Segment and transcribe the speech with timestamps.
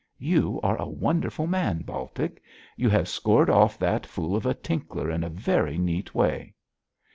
[0.17, 2.41] 'You are a wonderful man, Baltic;
[2.75, 6.55] you have scored off that fool of a Tinkler in a very neat way.'